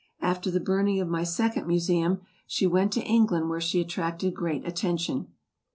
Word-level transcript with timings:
After 0.19 0.49
the 0.49 0.59
burning 0.59 0.99
of 0.99 1.07
my 1.07 1.23
second 1.23 1.67
Museum, 1.67 2.21
she 2.47 2.65
went 2.65 2.91
to 2.93 3.03
England 3.03 3.49
where 3.51 3.61
she 3.61 3.79
attracted 3.79 4.33
great 4.33 4.65
attention. 4.67 5.27